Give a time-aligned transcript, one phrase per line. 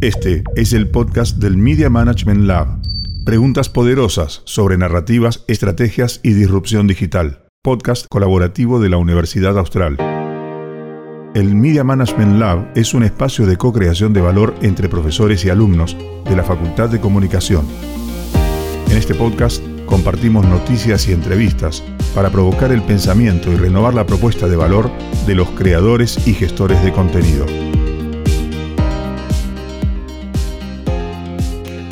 [0.00, 2.78] Este es el podcast del Media Management Lab.
[3.24, 7.46] Preguntas poderosas sobre narrativas, estrategias y disrupción digital.
[7.62, 9.96] Podcast colaborativo de la Universidad Austral.
[11.34, 15.96] El Media Management Lab es un espacio de co-creación de valor entre profesores y alumnos
[16.28, 17.66] de la Facultad de Comunicación.
[18.90, 21.82] En este podcast compartimos noticias y entrevistas
[22.14, 24.90] para provocar el pensamiento y renovar la propuesta de valor
[25.26, 27.46] de los creadores y gestores de contenido.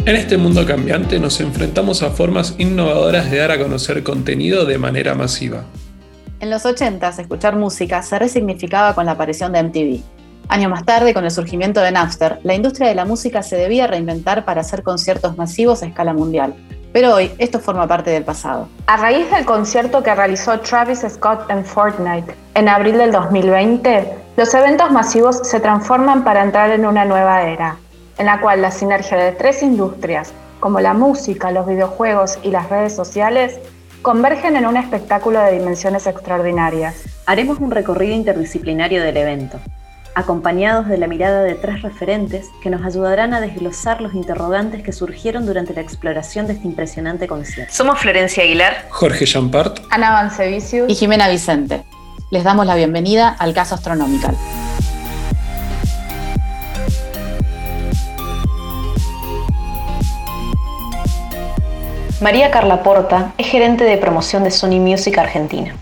[0.05, 4.77] En este mundo cambiante nos enfrentamos a formas innovadoras de dar a conocer contenido de
[4.77, 5.63] manera masiva.
[6.41, 10.03] En los 80 escuchar música se resignificaba con la aparición de MTV.
[10.49, 13.87] Años más tarde, con el surgimiento de Napster, la industria de la música se debía
[13.87, 16.57] reinventar para hacer conciertos masivos a escala mundial.
[16.93, 18.69] Pero hoy esto forma parte del pasado.
[18.87, 24.53] A raíz del concierto que realizó Travis Scott en Fortnite en abril del 2020, los
[24.53, 27.77] eventos masivos se transforman para entrar en una nueva era,
[28.23, 32.71] en la cual la sinergia de tres industrias, como la música, los videojuegos y las
[32.71, 33.59] redes sociales,
[34.01, 37.03] convergen en un espectáculo de dimensiones extraordinarias.
[37.27, 39.59] Haremos un recorrido interdisciplinario del evento,
[40.15, 44.93] acompañados de la mirada de tres referentes que nos ayudarán a desglosar los interrogantes que
[44.93, 47.75] surgieron durante la exploración de este impresionante concierto.
[47.75, 51.83] Somos Florencia Aguilar, Jorge Champart, Ana Bancevicius y Jimena Vicente.
[52.31, 54.37] Les damos la bienvenida al caso Astronomical.
[62.23, 65.75] María Carla Porta es gerente de promoción de Sony Music Argentina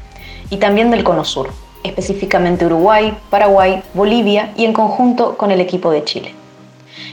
[0.48, 1.50] y también del Cono Sur,
[1.84, 6.34] específicamente Uruguay, Paraguay, Bolivia y en conjunto con el equipo de Chile.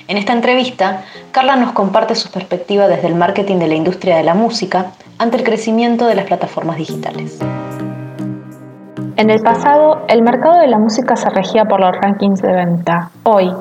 [0.07, 4.23] En esta entrevista, Carla nos comparte su perspectiva desde el marketing de la industria de
[4.23, 7.37] la música ante el crecimiento de las plataformas digitales.
[9.17, 13.11] En el pasado, el mercado de la música se regía por los rankings de venta.
[13.23, 13.51] Hoy,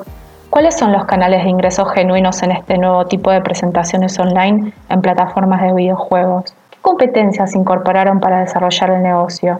[0.49, 5.01] ¿Cuáles son los canales de ingresos genuinos en este nuevo tipo de presentaciones online en
[5.01, 6.53] plataformas de videojuegos?
[6.69, 9.59] ¿Qué competencias incorporaron para desarrollar el negocio?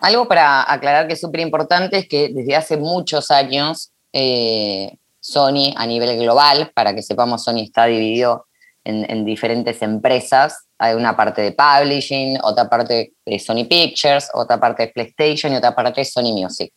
[0.00, 5.74] Algo para aclarar que es súper importante es que desde hace muchos años eh, Sony
[5.76, 8.46] a nivel global, para que sepamos, Sony está dividido
[8.84, 10.64] en, en, diferentes empresas.
[10.78, 15.56] Hay una parte de publishing, otra parte de Sony Pictures, otra parte de PlayStation y
[15.56, 16.72] otra parte de Sony Music.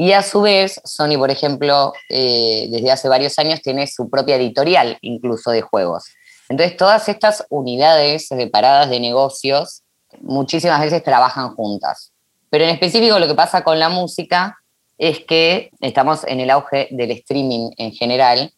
[0.00, 4.36] Y a su vez, Sony, por ejemplo, eh, desde hace varios años tiene su propia
[4.36, 6.04] editorial, incluso de juegos.
[6.48, 9.82] Entonces, todas estas unidades separadas de negocios
[10.20, 12.12] muchísimas veces trabajan juntas.
[12.48, 14.56] Pero en específico lo que pasa con la música
[14.98, 18.52] es que estamos en el auge del streaming en general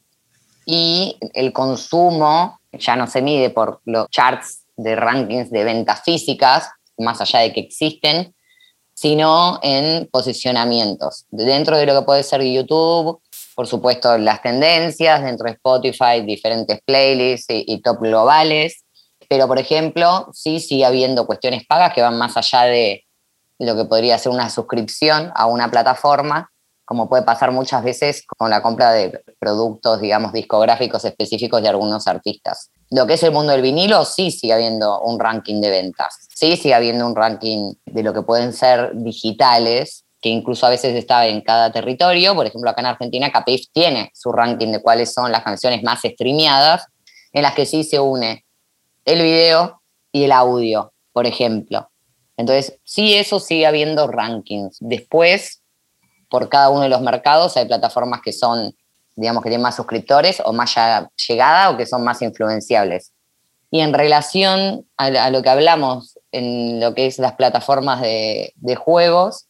[0.67, 6.69] y el consumo ya no se mide por los charts de rankings de ventas físicas,
[6.99, 8.35] más allá de que existen,
[9.01, 11.25] sino en posicionamientos.
[11.31, 13.19] Dentro de lo que puede ser YouTube,
[13.55, 18.85] por supuesto, las tendencias, dentro de Spotify, diferentes playlists y, top globales.
[19.27, 23.07] Pero, por ejemplo, sí sigue habiendo cuestiones pagas que van más allá de
[23.59, 26.51] lo que podría ser una suscripción a una plataforma,
[26.85, 32.07] como puede pasar muchas veces con la compra de productos, digamos, discográficos específicos de algunos
[32.07, 32.71] artistas.
[32.91, 36.57] Lo que es el mundo del vinilo, sí sigue habiendo un ranking de ventas, sí
[36.57, 41.27] sigue habiendo un ranking de lo que pueden ser digitales, que incluso a veces está
[41.27, 42.35] en cada territorio.
[42.35, 46.01] Por ejemplo, acá en Argentina, Capif tiene su ranking de cuáles son las canciones más
[46.01, 46.85] streameadas,
[47.33, 48.45] en las que sí se une
[49.05, 49.81] el video
[50.13, 51.89] y el audio, por ejemplo.
[52.37, 54.79] Entonces, sí, eso sigue habiendo rankings.
[54.81, 55.61] Después,
[56.31, 57.57] por cada uno de los mercados.
[57.59, 58.75] Hay plataformas que son,
[59.21, 60.75] digamos, que tienen más suscriptores o más
[61.29, 63.13] llegada o que son más influenciables.
[63.71, 68.77] Y en relación a, lo que hablamos en lo que es las plataformas de, de
[68.77, 69.47] juegos,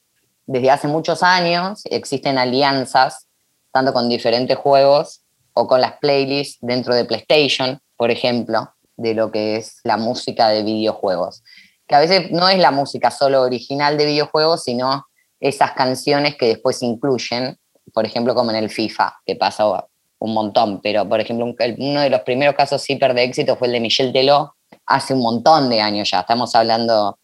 [0.46, 3.28] desde hace muchos años existen alianzas,
[3.72, 5.22] tanto con diferentes juegos
[5.52, 10.48] o con las playlists dentro de PlayStation, por ejemplo, de lo que es la música
[10.48, 11.44] de videojuegos.
[11.86, 15.06] Que a veces no es la música solo original de videojuegos, sino
[15.38, 17.56] esas canciones que después incluyen,
[17.92, 19.86] por ejemplo, como en el FIFA, que pasa
[20.18, 21.46] un montón, pero por ejemplo,
[21.78, 24.54] uno de los primeros casos hiper de éxito fue el de Michel Teló,
[24.86, 27.18] hace un montón de años ya, estamos hablando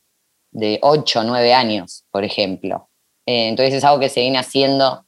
[0.51, 2.89] de 8 o 9 años, por ejemplo.
[3.27, 5.05] Eh, entonces es algo que se viene haciendo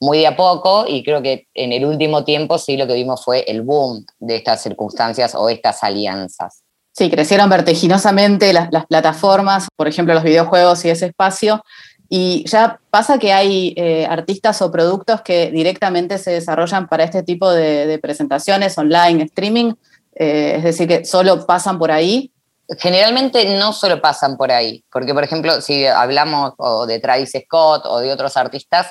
[0.00, 3.24] muy de a poco y creo que en el último tiempo sí lo que vimos
[3.24, 6.62] fue el boom de estas circunstancias o estas alianzas.
[6.92, 11.64] Sí, crecieron vertiginosamente las plataformas, por ejemplo, los videojuegos y ese espacio,
[12.08, 17.22] y ya pasa que hay eh, artistas o productos que directamente se desarrollan para este
[17.22, 19.72] tipo de, presentaciones online, streaming,
[20.14, 22.30] eh, es decir, que solo pasan por ahí.
[22.78, 26.54] Generalmente no solo pasan por ahí, porque por ejemplo, si hablamos
[26.88, 28.88] de Travis Scott o de otros artistas,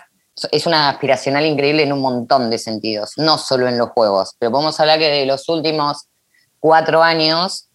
[0.51, 4.51] es una aspiracional increíble en un montón de sentidos, no solo en los juegos, pero
[4.51, 6.07] podemos hablar que de los últimos
[6.59, 7.69] cuatro años,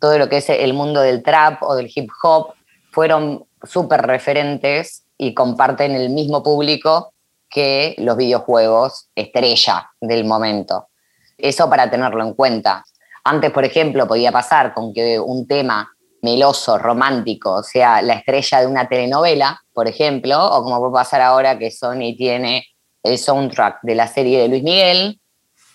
[0.00, 2.54] todo lo que es el mundo del trap o del hip hop
[2.92, 7.12] fueron súper referentes y comparten el mismo público
[7.48, 10.88] que los videojuegos estrella del momento.
[11.36, 12.84] Eso para tenerlo en cuenta.
[13.24, 15.90] Antes, por ejemplo, podía pasar con que un tema
[16.22, 21.58] meloso, romántico, sea la estrella de una telenovela, por ejemplo, o como puede pasar ahora
[21.58, 22.66] que Sony tiene
[23.02, 25.20] el soundtrack de la serie de Luis Miguel,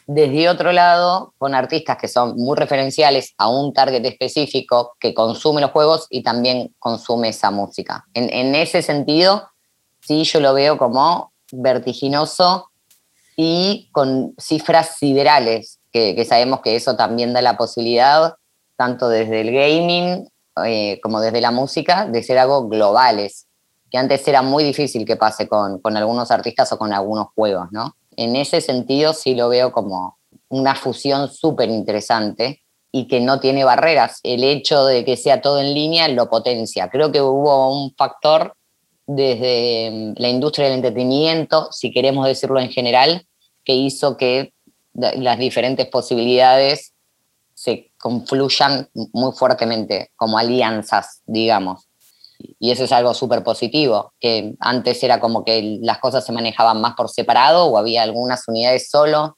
[0.05, 5.61] desde otro lado, con artistas que son muy referenciales a un target específico que consume
[5.61, 8.05] los juegos y también consume esa música.
[8.13, 9.49] En, ese sentido,
[10.01, 12.69] sí, yo lo veo como vertiginoso
[13.37, 18.35] y con cifras siderales, que, sabemos que eso también da la posibilidad,
[18.75, 20.27] tanto desde el gaming
[20.65, 23.47] eh, como desde la música, de ser algo globales,
[23.89, 27.95] que antes era muy difícil que pase con algunos artistas o con algunos juegos, ¿no?
[28.17, 30.17] En ese sentido sí lo veo como
[30.49, 34.19] una fusión súper interesante y que no tiene barreras.
[34.23, 36.89] El hecho de que sea todo en línea lo potencia.
[36.89, 38.55] Creo que hubo un factor
[39.07, 43.25] desde mm, la industria del entretenimiento, si queremos decirlo en general,
[43.65, 44.53] que hizo que
[44.93, 46.93] las diferentes posibilidades
[47.55, 51.87] se confluyan muy fuertemente como alianzas, digamos.
[52.59, 56.81] Y eso es algo súper positivo, que antes era como que las cosas se manejaban
[56.81, 59.37] más por separado o había algunas unidades solo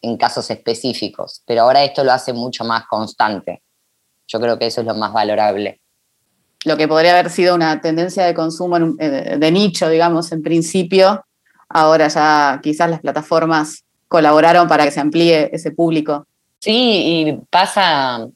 [0.00, 3.62] en casos específicos, pero ahora esto lo hace mucho más constante.
[4.26, 5.80] Yo creo que eso es lo más valorable.
[6.64, 11.24] Lo que podría haber sido una tendencia de consumo eh, de nicho, digamos, en principio,
[11.68, 16.26] ahora ya quizás las plataformas colaboraron para que se amplíe ese público.
[16.58, 18.26] Sí, y pasa,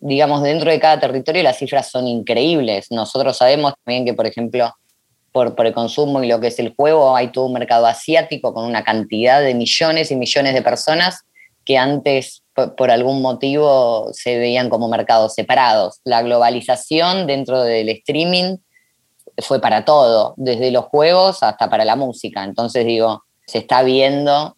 [0.00, 2.90] digamos, dentro de cada territorio las cifras son increíbles.
[2.90, 4.72] Nosotros sabemos también que, por ejemplo,
[5.32, 8.64] por, el consumo y lo que es el juego, hay todo un mercado asiático con
[8.64, 11.20] una cantidad de millones y millones de personas
[11.64, 16.00] que antes, por, algún motivo, se veían como mercados separados.
[16.04, 18.56] La globalización dentro del streaming
[19.38, 22.44] fue para todo, desde los juegos hasta para la música.
[22.44, 24.56] Entonces, digo, se está viendo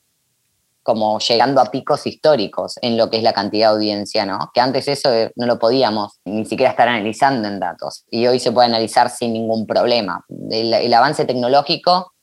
[0.88, 4.50] como llegando a picos históricos en lo que es la cantidad de audiencia, ¿no?
[4.55, 8.40] Que antes eso eh, no lo podíamos ni siquiera estar analizando en datos y hoy
[8.40, 10.25] se puede analizar sin ningún problema.
[10.50, 12.14] El, avance tecnológico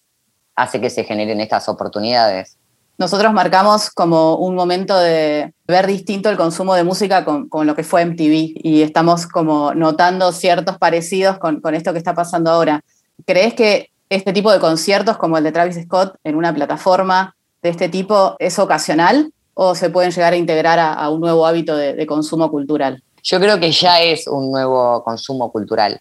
[0.56, 2.58] hace que se generen estas oportunidades.
[2.98, 7.84] Nosotros marcamos como un momento de ver distinto el consumo de música con, lo que
[7.84, 12.84] fue MTV y estamos como notando ciertos parecidos con, con esto que está pasando ahora.
[13.28, 17.35] ¿Crees que este tipo de conciertos como el de Travis Scott en una plataforma
[17.66, 21.76] de este tipo es ocasional o se pueden llegar a integrar a, un nuevo hábito
[21.76, 23.02] de, consumo cultural?
[23.24, 26.00] Yo creo que ya es un nuevo consumo cultural,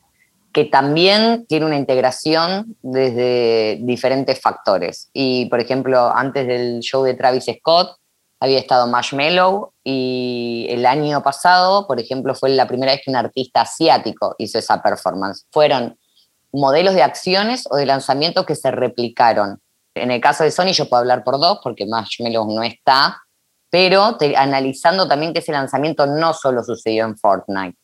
[0.53, 5.09] que también tiene una integración desde diferentes factores.
[5.15, 7.97] Y, por ejemplo, antes del show de Travis Scott,
[8.41, 13.17] había estado Marshmello y el año pasado, por ejemplo, fue la primera vez que un
[13.17, 15.47] artista asiático hizo esa performance.
[15.51, 15.97] Fueron
[16.53, 19.61] modelos de acciones o de lanzamientos que se replicaron
[19.95, 23.23] en el caso de Sony yo puedo hablar por dos porque Marshmallow no está,
[23.71, 27.77] pero analizando también que ese lanzamiento no solo sucedió en Fortnite.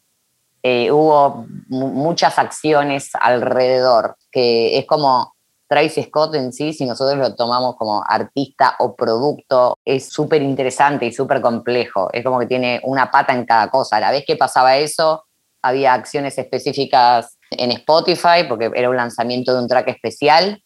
[0.62, 5.34] Eh, hubo muchas acciones alrededor, que es como
[5.66, 11.06] Travis Scott en sí, si nosotros lo tomamos como artista o producto, es súper interesante
[11.06, 12.10] y súper complejo.
[12.12, 13.96] Es como que tiene una pata en cada cosa.
[13.96, 15.24] A la vez que pasaba eso,
[15.62, 20.62] había acciones específicas en Spotify, porque era un lanzamiento de un track especial,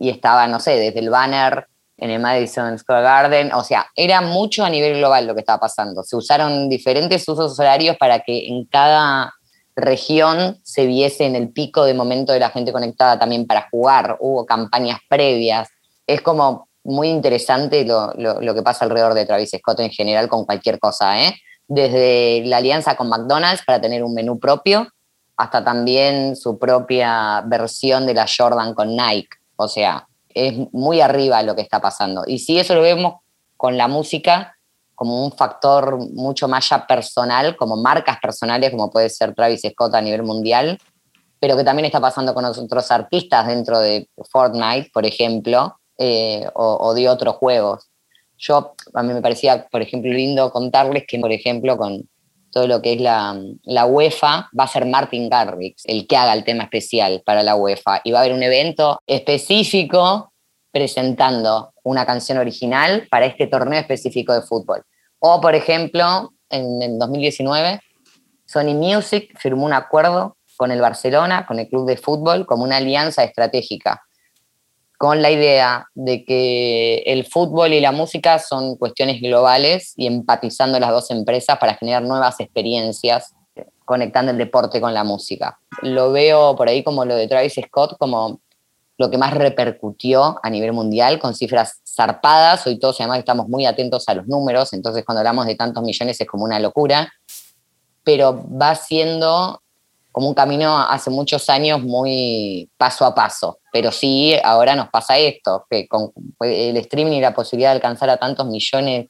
[0.00, 1.66] y estaba, no sé, desde el banner
[1.98, 5.60] en el Madison Square Garden, o sea, era mucho a nivel global lo que estaba
[5.60, 6.02] pasando.
[6.02, 9.34] Se usaron diferentes usos horarios para que en cada
[9.76, 14.16] región se viese en el pico de momento de la gente conectada también para jugar,
[14.20, 15.68] hubo campañas previas.
[16.06, 20.46] Es como muy interesante lo, lo, que pasa alrededor de Travis Scott en general con
[20.46, 21.34] cualquier cosa, ¿eh?
[21.68, 24.88] Desde la alianza con McDonald's para tener un menú propio,
[25.36, 29.39] hasta también su propia versión de la Jordan con Nike.
[29.64, 32.24] O sea, es muy arriba lo que está pasando.
[32.26, 33.16] Y si eso lo vemos
[33.56, 34.56] con la música
[34.94, 39.94] como un factor mucho más ya personal, como marcas personales, como puede ser Travis Scott
[39.94, 40.78] a nivel mundial,
[41.38, 46.76] pero que también está pasando con otros artistas dentro de Fortnite, por ejemplo, eh, o,
[46.80, 47.90] o, de otros juegos.
[48.36, 52.08] Yo, a mí me parecía, por ejemplo, lindo contarles que, por ejemplo, con
[52.50, 56.44] todo lo que es la, UEFA, va a ser Martin Garrix el que haga el
[56.44, 58.00] tema especial para la UEFA.
[58.04, 60.32] Y va a haber un evento específico
[60.72, 64.82] presentando una canción original para este torneo específico de fútbol.
[65.18, 67.80] O, por ejemplo, en el 2019,
[68.46, 72.76] Sony Music firmó un acuerdo con el Barcelona, con el club de fútbol, como una
[72.76, 74.02] alianza estratégica.
[75.00, 80.78] Con la idea de que el fútbol y la música son cuestiones globales y empatizando
[80.78, 83.32] las dos empresas para generar nuevas experiencias,
[83.86, 85.58] conectando el deporte con la música.
[85.80, 88.42] Lo veo por ahí como lo de Travis Scott, como
[88.98, 92.66] lo que más repercutió a nivel mundial con cifras zarpadas.
[92.66, 96.20] Hoy todos además estamos muy atentos a los números, entonces cuando hablamos de tantos millones
[96.20, 97.10] es como una locura,
[98.04, 99.62] pero va siendo
[100.12, 103.58] como un camino hace muchos años muy paso a paso.
[103.72, 108.10] Pero sí, ahora nos pasa esto, que con el streaming y la posibilidad de alcanzar
[108.10, 109.08] a tantos millones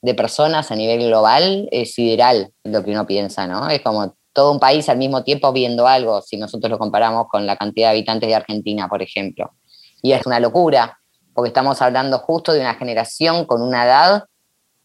[0.00, 3.68] de personas a nivel global es sideral lo que uno piensa, ¿no?
[3.68, 7.46] Es como todo un país al mismo tiempo viendo algo, si nosotros lo comparamos con
[7.46, 9.52] la cantidad de habitantes de Argentina, por ejemplo.
[10.02, 10.98] Y es una locura,
[11.34, 14.24] porque estamos hablando justo de una generación con una edad,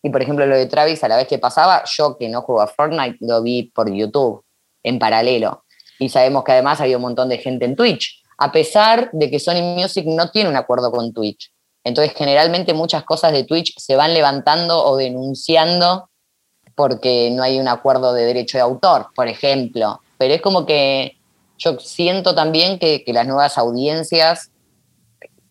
[0.03, 2.61] y por ejemplo lo de Travis, a la vez que pasaba, yo que no juego
[2.61, 4.43] a Fortnite, lo vi por YouTube,
[4.83, 5.63] en paralelo.
[5.99, 9.39] Y sabemos que además había un montón de gente en Twitch, a pesar de que
[9.39, 11.51] Sony Music no tiene un acuerdo con Twitch.
[11.83, 16.09] Entonces, generalmente muchas cosas de Twitch se van levantando o denunciando
[16.75, 20.01] porque no hay un acuerdo de derecho de autor, por ejemplo.
[20.17, 21.17] Pero es como que
[21.57, 24.51] yo siento también que, las nuevas audiencias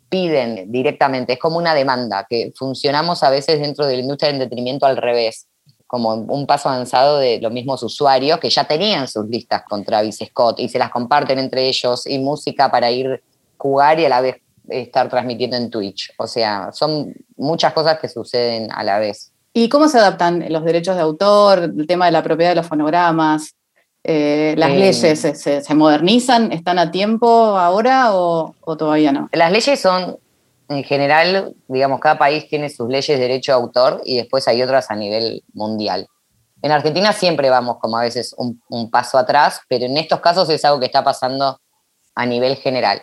[0.08, 4.40] piden directamente, es como una demanda, que funcionamos a veces dentro de la industria del
[4.40, 5.48] entretenimiento al revés,
[5.86, 10.18] como un paso avanzado de los mismos usuarios que ya tenían sus listas con Travis
[10.26, 13.22] Scott y se las comparten entre ellos y música para ir
[13.56, 14.36] jugar y a la vez
[14.68, 16.12] estar transmitiendo en Twitch.
[16.18, 19.32] O sea, son muchas cosas que suceden a la vez.
[19.52, 22.66] ¿Y cómo se adaptan los derechos de autor, el tema de la propiedad de los
[22.66, 23.54] fonogramas?
[24.04, 26.52] Eh, ¿Las eh, leyes se, modernizan?
[26.52, 27.26] ¿Están a tiempo
[27.56, 29.28] ahora o, todavía no?
[29.32, 30.18] Las leyes son,
[30.68, 34.62] en general, digamos, cada país tiene sus leyes de derecho de autor y después hay
[34.62, 36.06] otras a nivel mundial.
[36.62, 40.48] En Argentina siempre vamos como a veces un, un paso atrás, pero en estos casos
[40.50, 41.60] es algo que está pasando
[42.14, 43.02] a nivel general.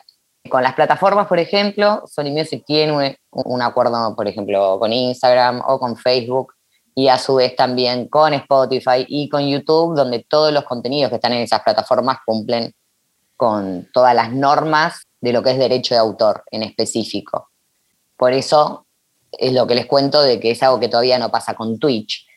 [0.49, 5.79] Con las plataformas, por ejemplo, Sony Music tiene un, acuerdo, por ejemplo, con Instagram o
[5.79, 6.53] con Facebook
[6.95, 11.15] y a su vez también con Spotify y con YouTube, donde todos los contenidos que
[11.15, 12.73] están en esas plataformas cumplen
[13.37, 17.49] con todas las normas de lo que es derecho de autor en específico.
[18.17, 18.85] Por eso
[19.31, 22.27] es lo que les cuento de que es algo que todavía no pasa con Twitch.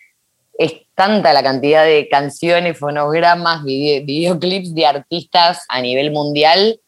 [0.58, 6.80] Es tanta la cantidad de canciones, fonogramas, videoclips de artistas a nivel mundial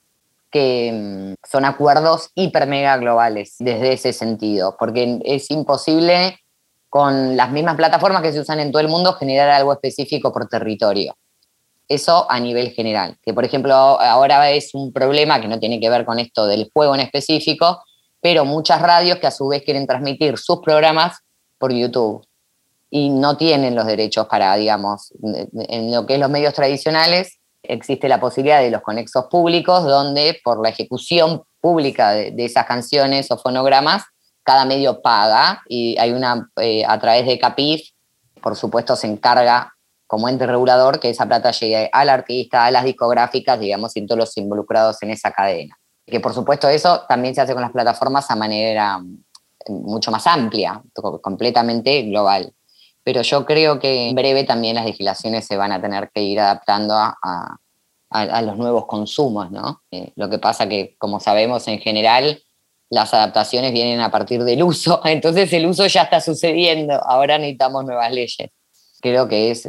[0.51, 6.39] que mm, son acuerdos hiper mega globales desde ese sentido, porque es imposible
[6.89, 10.49] con las mismas plataformas que se usan en todo el mundo generar algo específico por
[10.49, 11.15] territorio.
[11.87, 15.91] Eso a nivel general, que por ejemplo ahora es un problema que no tiene que
[15.91, 17.83] ver con esto del juego en específico,
[18.21, 21.19] pero muchas radios que a su vez quieren transmitir sus programas
[21.59, 22.25] por YouTube
[22.91, 28.09] y no tienen los derechos para, digamos, en lo que es los medios tradicionales, existe
[28.09, 33.39] la posibilidad de los conexos públicos, donde por la ejecución pública de, esas canciones o
[33.39, 34.05] fonogramas,
[34.43, 37.91] cada medio paga y hay una, eh, a través de CAPIF,
[38.41, 39.75] por supuesto, se encarga
[40.07, 44.19] como ente regulador que esa plata llegue al artista, a las discográficas, digamos, y todos
[44.19, 45.79] los involucrados en esa cadena.
[46.11, 49.25] Que por supuesto eso también se hace con las plataformas a manera mm,
[49.69, 50.83] mucho más amplia,
[51.21, 52.53] completamente global
[53.09, 56.41] pero yo creo que en breve también las legislaciones se van a tener que ir
[56.41, 57.59] adaptando a,
[58.43, 59.81] los nuevos consumos, ¿no?
[59.91, 62.43] Eh, lo que pasa que, como sabemos, en general
[62.91, 67.87] las adaptaciones vienen a partir del uso, entonces el uso ya está sucediendo, ahora necesitamos
[67.87, 68.51] nuevas leyes.
[69.01, 69.67] Creo que es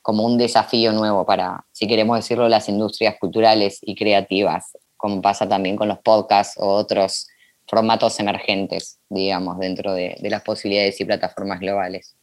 [0.00, 5.48] como un desafío nuevo para, si queremos decirlo, las industrias culturales y creativas, como pasa
[5.48, 7.26] también con los podcasts o otros
[7.66, 12.18] formatos emergentes, digamos, dentro de las posibilidades y plataformas globales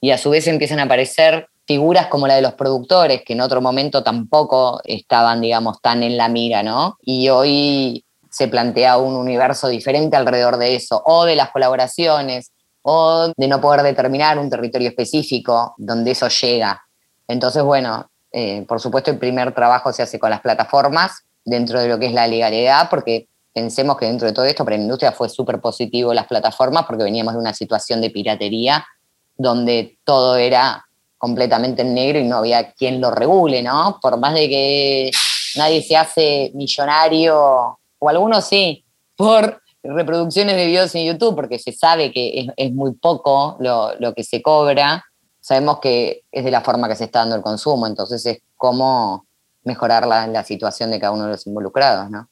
[0.00, 3.40] y a su vez empiezan a aparecer figuras como la de los productores, que en
[3.40, 6.96] otro momento tampoco estaban, digamos, tan en la mira, ¿no?
[7.02, 12.52] Y hoy se plantea un universo diferente alrededor de eso, o de las colaboraciones,
[12.82, 16.84] o de no poder determinar un territorio específico donde eso llega.
[17.26, 21.88] Entonces, bueno, eh, por supuesto el primer trabajo se hace con las plataformas dentro de
[21.88, 25.12] lo que es la legalidad, porque pensemos que dentro de todo esto para la industria
[25.12, 28.84] fue súper positivo las plataformas porque veníamos de una situación de piratería
[29.34, 30.84] donde todo era
[31.16, 33.98] completamente negro y no había quien lo regule, ¿no?
[34.02, 35.10] Por más de que
[35.56, 38.84] nadie se hace millonario, o algunos sí,
[39.16, 44.24] por reproducciones de videos en YouTube, porque se sabe que es, muy poco lo, que
[44.24, 45.04] se cobra,
[45.40, 49.25] sabemos que es de la forma que se está dando el consumo, entonces es cómo
[49.66, 52.28] mejorar la, situación de cada uno de los involucrados, ¿no?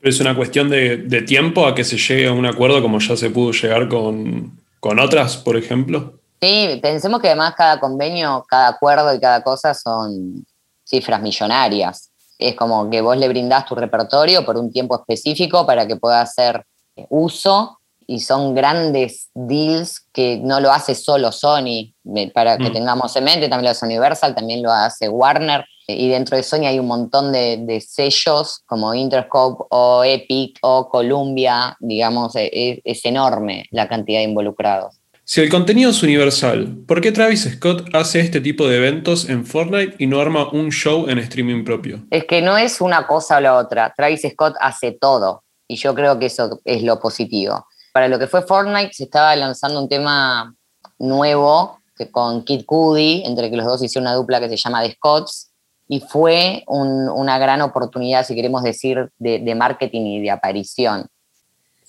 [0.00, 3.30] ¿Es una cuestión de, tiempo a que se llegue a un acuerdo como ya se
[3.30, 6.20] pudo llegar con, con otras, por ejemplo?
[6.40, 10.46] Sí, pensemos que además cada convenio, cada acuerdo y cada cosa son
[10.84, 12.10] cifras millonarias.
[12.38, 16.22] Es como que vos le brindás tu repertorio por un tiempo específico para que pueda
[16.22, 16.64] hacer
[17.10, 21.94] uso y son grandes deals que no lo hace solo Sony,
[22.34, 22.72] para que mm.
[22.72, 25.64] tengamos en mente, también lo hace Universal, también lo hace Warner,
[25.96, 31.76] y dentro de Sony hay un montón de, sellos como Interscope o Epic o Columbia,
[31.80, 35.00] digamos, es, e, es enorme la cantidad de involucrados.
[35.30, 39.46] Si el contenido es universal, ¿por qué Travis Scott hace este tipo de eventos en
[39.46, 42.04] Fortnite y no arma un show en streaming propio?
[42.10, 43.94] Es que no es una cosa o la otra.
[43.96, 47.64] Travis Scott hace todo y yo creo que eso es lo positivo.
[47.92, 50.52] Para lo que fue Fortnite se estaba lanzando un tema
[50.98, 54.82] nuevo que con Kid Cudi, entre que los dos hicieron una dupla que se llama
[54.82, 55.49] The Scotts,
[55.90, 61.10] y fue una gran oportunidad, si queremos decir, de marketing y de aparición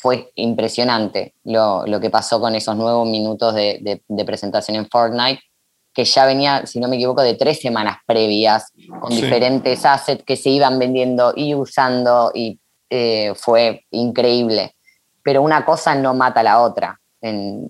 [0.01, 5.43] fue impresionante lo, que pasó con esos nuevos minutos de, presentación en Fortnite,
[5.93, 10.37] que ya venía, si no me equivoco, de tres semanas previas, con diferentes assets que
[10.37, 14.75] se iban vendiendo y usando, y eh, fue increíble.
[15.21, 16.99] Pero una cosa no mata a la otra.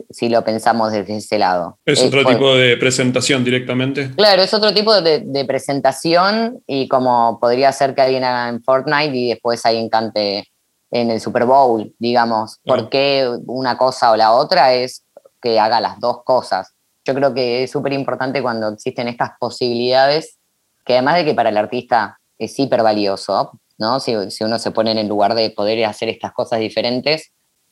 [0.10, 1.78] Si lo pensamos desde ese lado.
[1.86, 4.12] ¿Es otro tipo de presentación directamente?
[4.16, 8.64] Claro, es otro tipo de, de, presentación y como podría ser que alguien haga en
[8.64, 10.48] Fortnite y después alguien cante
[10.92, 12.60] en el Super Bowl, digamos.
[12.64, 14.74] ¿Por qué una cosa o la otra?
[14.74, 15.06] Es
[15.42, 16.74] que haga las dos cosas.
[17.06, 20.38] Yo creo que es súper importante cuando existen estas posibilidades,
[20.86, 24.00] que además de que para el artista es hiper valioso, ¿no?
[24.00, 27.32] Si, uno se pone en el lugar de poder hacer estas cosas diferentes,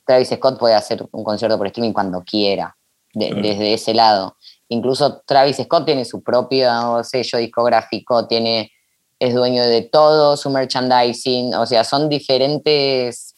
[0.09, 2.75] Travis Scott puede hacer un concierto por streaming cuando quiera,
[3.13, 4.35] desde ese lado.
[4.69, 8.71] Incluso Travis Scott tiene su propio sello discográfico, tiene
[9.19, 13.35] es dueño de todo su merchandising, o sea, son diferentes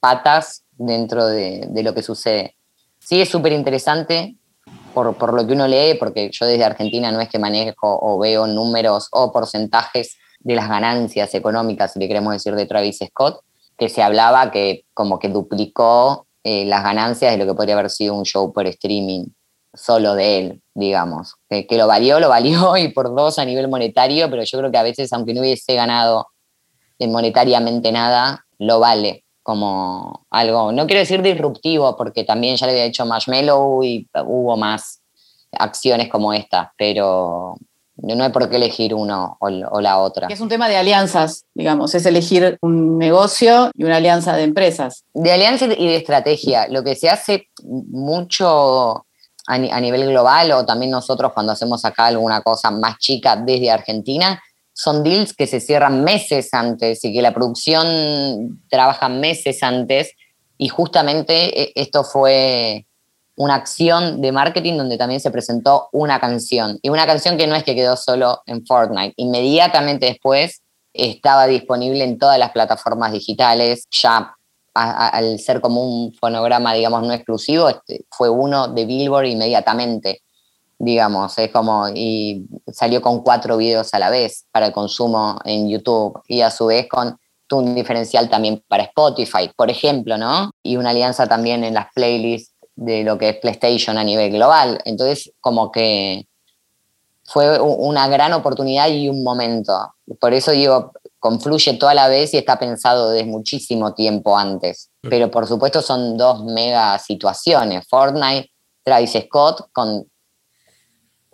[0.00, 2.56] patas dentro de, lo que sucede.
[2.98, 4.38] Sí, es súper interesante
[4.94, 8.18] por, por, lo que uno lee, porque yo desde Argentina no es que manejo o
[8.18, 13.42] veo números o porcentajes de las ganancias económicas, si le queremos decir, de Travis Scott,
[13.76, 17.90] que se hablaba que como que duplicó eh, las ganancias de lo que podría haber
[17.90, 19.26] sido un show por streaming
[19.72, 21.34] solo de él, digamos.
[21.48, 24.78] Que, lo valió, lo valió y por dos a nivel monetario, pero yo creo que
[24.78, 26.28] a veces, aunque no hubiese ganado
[27.00, 32.84] monetariamente nada, lo vale como algo, no quiero decir disruptivo, porque también ya le había
[32.84, 35.02] hecho Marshmallow y hubo más
[35.52, 37.56] acciones como esta, pero
[37.96, 40.28] no hay por qué elegir uno o, o, la otra.
[40.28, 45.04] Es un tema de alianzas, digamos, es elegir un negocio y una alianza de empresas.
[45.14, 46.66] De alianza y de estrategia.
[46.68, 49.06] Lo que se hace mucho
[49.46, 54.42] a, nivel global o también nosotros cuando hacemos acá alguna cosa más chica desde Argentina,
[54.72, 60.12] son deals que se cierran meses antes y que la producción trabaja meses antes
[60.58, 62.86] y justamente e, esto fue
[63.36, 66.78] una acción de marketing donde también se presentó una canción.
[66.82, 72.04] Y una canción que no es que quedó solo en Fortnite, inmediatamente después estaba disponible
[72.04, 74.34] en todas las plataformas digitales, ya
[74.74, 80.22] al ser como un fonograma, digamos, no exclusivo, este, fue uno de Billboard inmediatamente,
[80.78, 85.68] digamos, es como, y salió con cuatro videos a la vez para el consumo en
[85.68, 86.20] YouTube.
[86.26, 87.16] Y a su vez con
[87.52, 90.50] un diferencial también para Spotify, por ejemplo, ¿no?
[90.62, 94.80] Y una alianza también en las playlists de lo que es PlayStation a nivel global.
[94.84, 96.26] Entonces, como que
[97.24, 99.94] fue una gran oportunidad y un momento.
[100.20, 104.90] Por eso digo, confluye toda la vez y está pensado desde muchísimo tiempo antes.
[105.00, 107.86] Pero por supuesto son dos mega situaciones.
[107.88, 108.50] Fortnite,
[108.82, 110.06] Travis Scott, con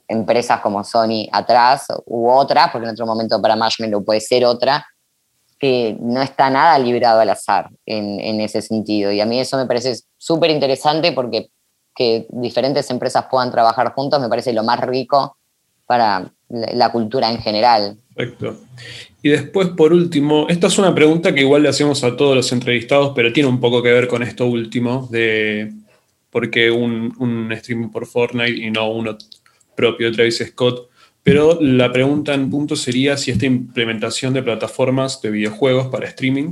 [0.06, 4.86] empresas como Sony atrás, u otra, porque en otro momento para Marshmallow puede ser otra,
[5.60, 9.12] que no está nada librado al azar en, ese sentido.
[9.12, 11.50] Y a mí eso me parece súper interesante porque
[11.94, 15.36] que diferentes empresas puedan trabajar juntos me parece lo más rico
[15.84, 17.98] para la cultura en general.
[18.14, 18.56] Perfecto.
[19.22, 22.50] Y después, por último, esta es una pregunta que igual le hacemos a todos los
[22.52, 25.72] entrevistados, pero tiene un poco que ver con esto último, de
[26.30, 29.18] por qué un, un streaming por Fortnite y no uno
[29.76, 30.88] propio de Travis Scott.
[31.22, 36.50] Pero la pregunta en punto sería si esta implementación de plataformas de videojuegos para streaming,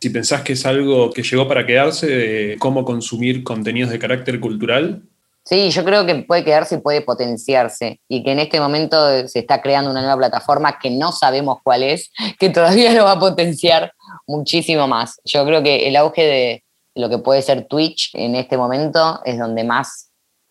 [0.00, 4.40] si pensás que es algo que llegó para quedarse, de cómo consumir contenidos de carácter
[4.40, 5.02] cultural,
[5.48, 9.38] Sí, yo creo que puede quedarse y puede potenciarse y que en este momento se
[9.38, 13.18] está creando una nueva plataforma que no sabemos cuál es, que todavía lo va a
[13.18, 13.94] potenciar
[14.26, 15.18] muchísimo más.
[15.24, 19.38] Yo creo que el auge de lo que puede ser Twitch en este momento es
[19.38, 20.10] donde más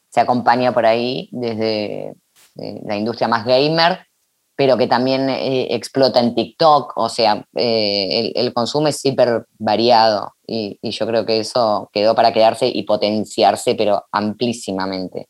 [0.10, 2.16] se acompaña por ahí desde
[2.58, 4.08] eh, la industria más gamer
[4.58, 10.34] pero que también eh, explota en TikTok, o sea, eh, el, consumo es hiper variado
[10.48, 15.28] y, yo creo que eso quedó para quedarse y potenciarse, pero amplísimamente.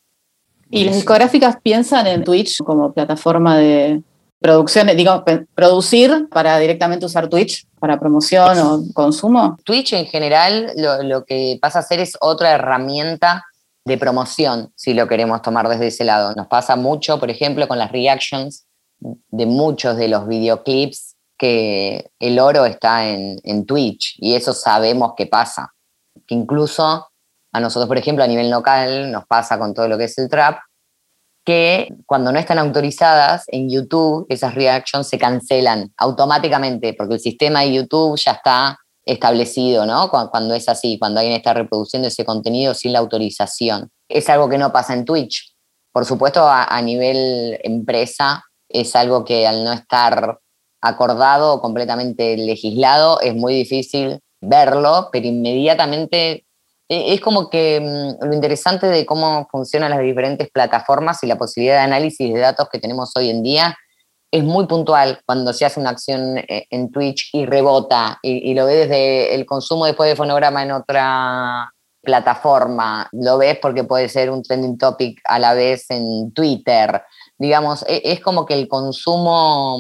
[0.70, 4.02] ¿Y las discográficas piensan en Twitch como plataforma de,
[4.40, 9.58] producciones, digo, producir para directamente usar Twitch para promoción o consumo?
[9.66, 13.46] Twitch en general lo, lo, que pasa a ser es otra herramienta
[13.88, 16.34] de promoción, si lo queremos tomar desde ese lado.
[16.36, 18.66] Nos pasa mucho, por ejemplo, con las reactions
[19.00, 25.14] de muchos de los videoclips que el oro está en, en Twitch y eso sabemos
[25.16, 25.74] que pasa.
[26.28, 27.08] Que incluso
[27.54, 30.30] a nosotros, por ejemplo, a nivel local nos pasa con todo lo que es el
[30.30, 30.60] trap,
[31.46, 37.62] que cuando no están autorizadas en YouTube, esas reactions se cancelan automáticamente, porque el sistema
[37.62, 40.10] de YouTube ya está establecido, ¿no?
[40.10, 43.90] Cuando es así, cuando alguien está reproduciendo ese contenido sin la autorización.
[44.10, 45.54] Es algo que no pasa en Twitch.
[45.92, 50.38] Por supuesto, a, nivel empresa, es algo que al no estar
[50.82, 56.46] acordado o completamente legislado, es muy difícil verlo, pero inmediatamente
[56.88, 61.38] e, es como que mm, lo interesante de cómo funcionan las diferentes plataformas y la
[61.38, 63.76] posibilidad de análisis de datos que tenemos hoy en día
[64.32, 68.66] es muy puntual cuando se hace una acción eh, en Twitch y rebota y, lo
[68.66, 74.30] ves desde el consumo después de fonograma en otra plataforma, lo ves porque puede ser
[74.30, 77.02] un trending topic a la vez en Twitter,
[77.38, 79.78] digamos, e, es como que el consumo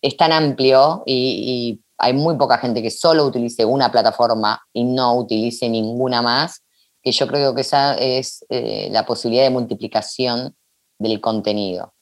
[0.00, 5.14] es tan amplio y, hay muy poca gente que solo utilice una plataforma y no
[5.14, 6.64] utilice ninguna más,
[7.00, 10.56] que yo creo que esa es eh, la posibilidad de multiplicación
[10.98, 11.93] del contenido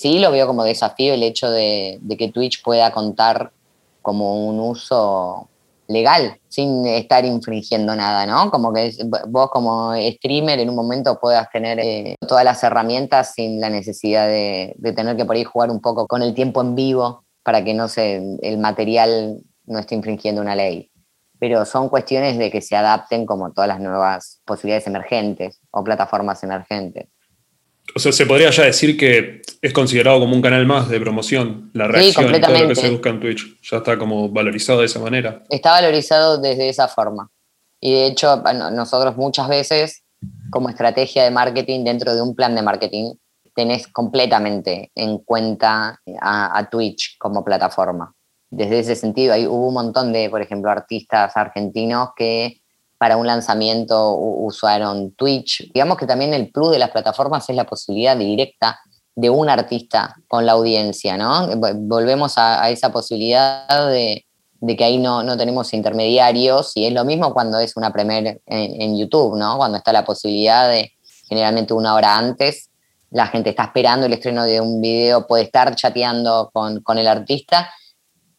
[0.00, 3.52] sí lo veo como desafío el hecho de, que Twitch pueda contar
[4.00, 5.48] como un uso
[5.88, 8.50] legal, sin estar infringiendo nada, ¿no?
[8.50, 8.92] Como que
[9.28, 14.26] vos como streamer en un momento puedas tener eh, todas las herramientas sin la necesidad
[14.26, 17.74] de, tener que por ahí jugar un poco con el tiempo en vivo para que
[17.74, 20.90] no se, el material no esté infringiendo una ley.
[21.38, 26.42] Pero son cuestiones de que se adapten como todas las nuevas posibilidades emergentes o plataformas
[26.42, 27.08] emergentes.
[27.94, 31.70] O sea, se podría ya decir que es considerado como un canal más de promoción,
[31.74, 33.60] la reacción y todo lo que se busca en Twitch.
[33.62, 35.42] Ya está como valorizado de esa manera.
[35.50, 37.30] Está valorizado desde esa forma.
[37.80, 40.02] Y de hecho, nosotros muchas veces,
[40.50, 43.14] como estrategia de marketing, dentro de un plan de marketing,
[43.54, 48.14] tenés completamente en cuenta a, a Twitch como plataforma.
[48.50, 52.59] Desde ese sentido, hay, hubo un montón de, por ejemplo, artistas argentinos que
[53.00, 55.72] para un lanzamiento usaron Twitch.
[55.72, 58.78] Digamos que también el plus de las plataformas es la posibilidad directa
[59.16, 61.48] de un artista con la audiencia, ¿no?
[61.76, 64.26] Volvemos a, esa posibilidad de,
[64.76, 68.98] que ahí no, no, tenemos intermediarios y es lo mismo cuando es una premier en,
[68.98, 69.56] YouTube, ¿no?
[69.56, 70.92] Cuando está la posibilidad de
[71.26, 72.68] generalmente una hora antes,
[73.12, 77.08] la gente está esperando el estreno de un video, puede estar chateando con, con el
[77.08, 77.72] artista,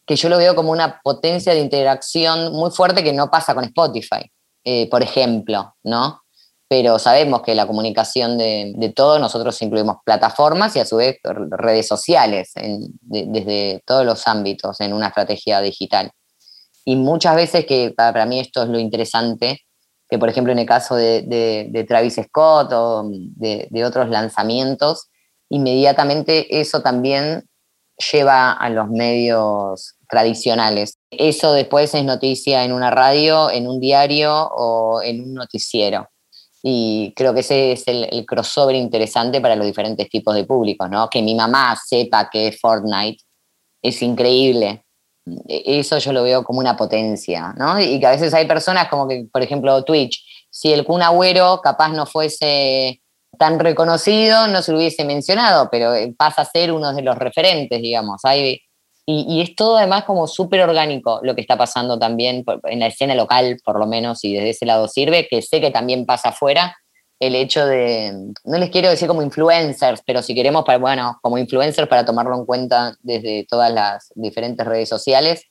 [0.06, 3.64] que yo lo veo como una potencia de interacción muy fuerte que no pasa con
[3.64, 4.30] Spotify.
[4.64, 6.22] Eh, por ejemplo, ¿no?
[6.68, 11.86] Pero sabemos que la comunicación de, todos, nosotros incluimos plataformas y a su vez redes
[11.86, 16.10] sociales desde todos los ámbitos en una estrategia digital.
[16.86, 19.60] Y muchas veces que para, mí esto es lo interesante,
[20.08, 25.10] que por ejemplo en el caso de, Travis Scott o de otros lanzamientos,
[25.50, 27.44] inmediatamente eso también
[28.12, 30.98] lleva a los medios tradicionales.
[31.10, 36.06] Eso después es noticia en una radio, en un diario o en un noticiero.
[36.62, 41.08] Y creo que ese es el, crossover interesante para los diferentes tipos de públicos, ¿no?
[41.08, 43.24] Que mi mamá sepa que Fortnite
[43.80, 44.84] es increíble.
[45.48, 47.80] E, eso yo lo veo como una potencia, ¿no?
[47.80, 51.62] Y que a veces hay personas como que, por ejemplo, Twitch, si el Kun Agüero
[51.62, 53.00] capaz no fuese
[53.38, 57.16] tan reconocido, no se lo hubiese mencionado, pero eh, pasa a ser uno de los
[57.16, 58.20] referentes, digamos.
[58.24, 58.60] Hay,
[59.04, 63.14] y, es todo además como súper orgánico lo que está pasando también en la escena
[63.14, 66.76] local, por lo menos, y desde ese lado sirve, que sé que también pasa afuera,
[67.18, 68.12] el hecho de,
[68.44, 72.36] no les quiero decir como influencers, pero si queremos, para, bueno, como influencers para tomarlo
[72.36, 75.44] en cuenta desde todas las diferentes redes sociales,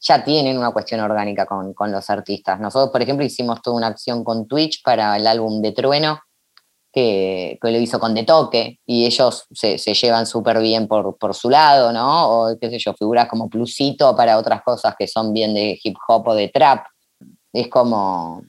[0.00, 2.58] ya tienen una cuestión orgánica con, con los artistas.
[2.58, 6.18] Nosotros, por ejemplo, hicimos toda una acción con Twitch para el álbum de Trueno,
[6.92, 11.92] que, lo hizo con De Toque, y ellos se, llevan súper bien por, su lado,
[11.92, 12.30] ¿no?
[12.30, 15.96] O qué sé yo, figuras como Plusito para otras cosas que son bien de hip
[16.06, 16.86] hop o de trap.
[17.52, 18.42] Es como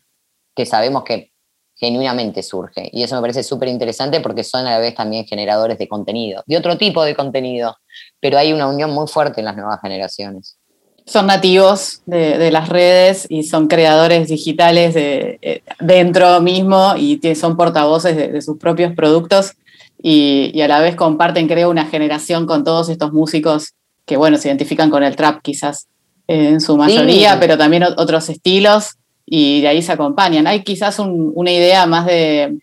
[0.56, 1.32] que sabemos que
[1.76, 2.90] genuinamente surge.
[2.92, 6.44] Y eso me parece súper interesante porque son a la vez también generadores de contenido,
[6.46, 7.76] de otro tipo de contenido,
[8.20, 10.58] pero hay una unión muy fuerte en las nuevas generaciones
[11.06, 17.58] son nativos de, las redes y son creadores digitales de, eh, dentro mismo y son
[17.58, 19.54] portavoces de, sus propios productos
[20.02, 23.74] y, a la vez comparten, creo, una generación con todos estos músicos
[24.06, 25.88] que, bueno, se identifican con el trap quizás
[26.28, 30.48] en su mayoría, pero también otros estilos y de ahí se acompañan.
[30.48, 32.58] Hay quizás una idea más de,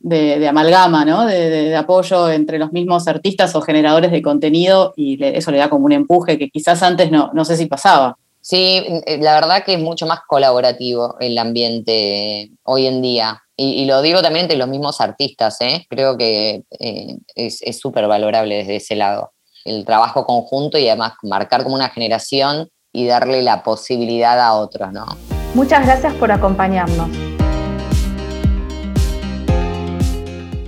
[0.00, 1.26] de, amalgama, ¿no?
[1.26, 5.86] De, apoyo entre los mismos artistas o generadores de contenido y eso le da como
[5.86, 8.16] un empuje que quizás antes no, no sé si pasaba.
[8.40, 13.42] Sí, eh, la verdad que es mucho más colaborativo el ambiente hoy en día.
[13.60, 15.84] Y, lo digo también entre los mismos artistas, ¿eh?
[15.90, 19.32] creo que eh, es súper valorable desde ese lado.
[19.64, 24.92] El trabajo conjunto y además marcar como una generación y darle la posibilidad a otros,
[24.92, 25.06] ¿no?
[25.54, 27.27] Muchas gracias por acompañarnos.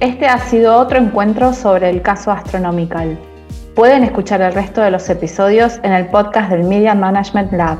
[0.00, 3.18] Este ha sido otro encuentro sobre el caso Astronomical.
[3.74, 7.78] Pueden escuchar el resto de los episodios en el podcast del Media Management Lab.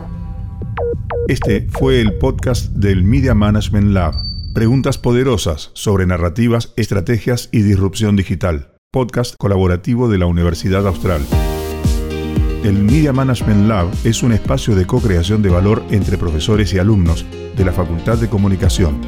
[1.28, 4.12] Este fue el podcast del Media Management Lab.
[4.52, 8.74] Preguntas poderosas sobre narrativas, estrategias y disrupción digital.
[8.92, 11.22] Podcast colaborativo de la Universidad Austral.
[12.62, 17.24] El Media Management Lab es un espacio de co-creación de valor entre profesores y alumnos
[17.56, 19.00] de la Facultad de Comunicación